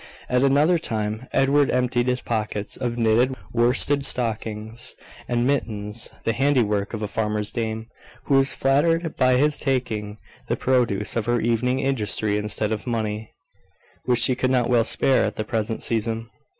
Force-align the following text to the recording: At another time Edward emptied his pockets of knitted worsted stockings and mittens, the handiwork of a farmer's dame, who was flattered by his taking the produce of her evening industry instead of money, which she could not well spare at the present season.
At 0.27 0.41
another 0.41 0.79
time 0.79 1.27
Edward 1.31 1.69
emptied 1.69 2.07
his 2.07 2.21
pockets 2.23 2.75
of 2.75 2.97
knitted 2.97 3.35
worsted 3.53 4.03
stockings 4.03 4.95
and 5.27 5.45
mittens, 5.45 6.09
the 6.23 6.33
handiwork 6.33 6.95
of 6.95 7.03
a 7.03 7.07
farmer's 7.07 7.51
dame, 7.51 7.85
who 8.23 8.33
was 8.33 8.51
flattered 8.51 9.15
by 9.15 9.35
his 9.37 9.59
taking 9.59 10.17
the 10.47 10.55
produce 10.55 11.15
of 11.15 11.27
her 11.27 11.39
evening 11.39 11.77
industry 11.77 12.37
instead 12.39 12.71
of 12.71 12.87
money, 12.87 13.31
which 14.05 14.21
she 14.21 14.33
could 14.33 14.49
not 14.49 14.71
well 14.71 14.83
spare 14.83 15.23
at 15.23 15.35
the 15.35 15.43
present 15.45 15.83
season. 15.83 16.31